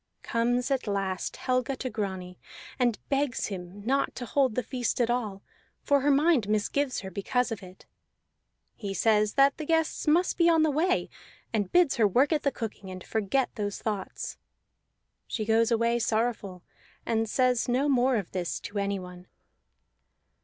Comes 0.23 0.71
at 0.71 0.87
last 0.87 1.35
Helga 1.37 1.75
to 1.75 1.87
Grani, 1.87 2.39
and 2.79 2.97
begs 3.09 3.45
him 3.49 3.85
not 3.85 4.15
to 4.15 4.25
hold 4.25 4.55
the 4.55 4.63
feast 4.63 4.99
at 4.99 5.11
all, 5.11 5.43
for 5.83 5.99
her 6.01 6.09
mind 6.09 6.49
misgives 6.49 7.01
her 7.01 7.11
because 7.11 7.51
of 7.51 7.61
it. 7.61 7.85
He 8.73 8.95
says 8.95 9.35
that 9.35 9.57
the 9.59 9.63
guests 9.67 10.07
must 10.07 10.39
be 10.39 10.49
on 10.49 10.63
the 10.63 10.71
way, 10.71 11.07
and 11.53 11.71
bids 11.71 11.97
her 11.97 12.07
work 12.07 12.33
at 12.33 12.41
the 12.41 12.51
cooking, 12.51 12.89
and 12.89 13.03
forget 13.03 13.53
those 13.53 13.79
thoughts. 13.79 14.39
She 15.27 15.45
goes 15.45 15.69
away 15.69 15.99
sorrowful, 15.99 16.63
and 17.05 17.29
says 17.29 17.69
no 17.69 17.87
more 17.87 18.15
of 18.15 18.31
this 18.31 18.59
to 18.61 18.79
anyone. 18.79 19.27